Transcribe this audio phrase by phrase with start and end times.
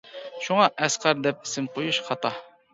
[0.45, 2.37] شۇڭا ئەسقەر دەپ ئىسىم قويۇش خاتا.